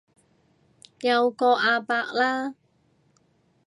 [1.01, 2.55] 有個阿伯啦